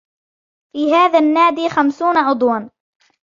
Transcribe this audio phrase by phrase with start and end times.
[0.71, 2.59] في هذا النادي خمسون عضوا.